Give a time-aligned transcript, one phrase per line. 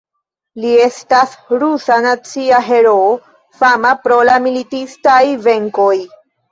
[0.61, 3.13] Li estas rusa nacia heroo,
[3.61, 5.93] fama pro la militistaj venkoj.